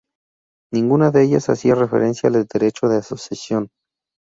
[0.73, 3.69] Ninguna de ellas hacía referencia al derecho de asociación.